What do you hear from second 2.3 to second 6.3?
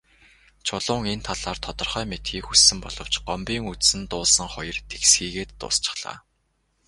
хүссэн боловч Гомбын үзсэн дуулсан хоёр тэгсхийгээд дуусчихлаа.